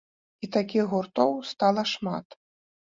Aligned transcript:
І 0.47 0.49
такіх 0.55 0.89
гуртоў 0.95 1.31
стала 1.53 1.87
шмат. 1.95 2.27